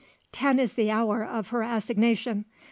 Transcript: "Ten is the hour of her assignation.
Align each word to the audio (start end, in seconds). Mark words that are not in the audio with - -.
"Ten 0.31 0.57
is 0.57 0.73
the 0.73 0.89
hour 0.89 1.23
of 1.23 1.49
her 1.49 1.61
assignation. 1.61 2.45